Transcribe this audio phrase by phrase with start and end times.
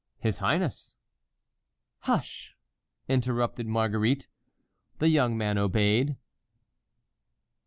[0.17, 0.95] "His highness."
[1.99, 2.55] "Hush!"
[3.07, 4.27] interrupted Marguerite.
[4.97, 6.17] The young man obeyed.